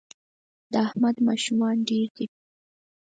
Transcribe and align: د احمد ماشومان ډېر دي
د 0.71 0.73
احمد 0.87 1.15
ماشومان 1.27 1.75
ډېر 1.89 2.07
دي 2.17 2.25